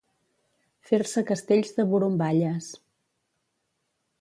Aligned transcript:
Fer-se 0.91 1.23
castells 1.27 1.75
de 1.81 1.85
borumballes. 1.91 2.71